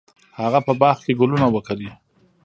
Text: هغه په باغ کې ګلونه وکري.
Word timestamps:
هغه 0.39 0.59
په 0.67 0.73
باغ 0.81 0.97
کې 1.05 1.17
ګلونه 1.19 1.45
وکري. 1.55 1.89